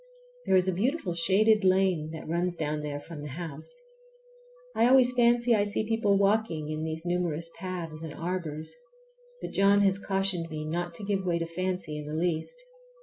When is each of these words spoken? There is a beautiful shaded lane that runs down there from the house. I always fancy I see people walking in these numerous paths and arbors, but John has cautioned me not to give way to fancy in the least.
There 0.47 0.55
is 0.55 0.67
a 0.67 0.73
beautiful 0.73 1.13
shaded 1.13 1.63
lane 1.63 2.09
that 2.11 2.27
runs 2.27 2.55
down 2.55 2.81
there 2.81 2.99
from 2.99 3.21
the 3.21 3.27
house. 3.37 3.83
I 4.75 4.87
always 4.87 5.13
fancy 5.13 5.53
I 5.53 5.63
see 5.63 5.87
people 5.87 6.17
walking 6.17 6.71
in 6.71 6.83
these 6.83 7.05
numerous 7.05 7.51
paths 7.59 8.01
and 8.01 8.11
arbors, 8.11 8.73
but 9.43 9.51
John 9.51 9.81
has 9.81 9.99
cautioned 9.99 10.49
me 10.49 10.65
not 10.65 10.95
to 10.95 11.03
give 11.05 11.23
way 11.23 11.37
to 11.37 11.45
fancy 11.45 11.99
in 11.99 12.07
the 12.07 12.15
least. 12.19 12.65